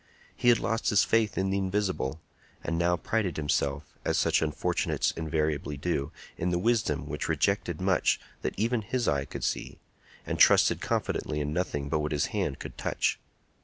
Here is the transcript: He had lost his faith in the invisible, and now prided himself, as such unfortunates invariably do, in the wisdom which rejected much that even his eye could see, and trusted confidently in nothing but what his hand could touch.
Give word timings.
He 0.35 0.49
had 0.49 0.57
lost 0.57 0.89
his 0.89 1.03
faith 1.03 1.37
in 1.37 1.51
the 1.51 1.59
invisible, 1.59 2.21
and 2.63 2.75
now 2.79 2.97
prided 2.97 3.37
himself, 3.37 3.83
as 4.03 4.17
such 4.17 4.41
unfortunates 4.41 5.11
invariably 5.11 5.77
do, 5.77 6.11
in 6.37 6.49
the 6.49 6.57
wisdom 6.57 7.05
which 7.05 7.29
rejected 7.29 7.79
much 7.79 8.19
that 8.41 8.57
even 8.57 8.81
his 8.81 9.07
eye 9.07 9.25
could 9.25 9.43
see, 9.43 9.79
and 10.25 10.39
trusted 10.39 10.81
confidently 10.81 11.39
in 11.39 11.53
nothing 11.53 11.87
but 11.87 11.99
what 11.99 12.13
his 12.13 12.25
hand 12.33 12.57
could 12.57 12.79
touch. 12.79 13.19